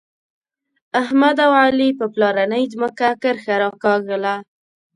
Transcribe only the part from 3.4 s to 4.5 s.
راکاږله.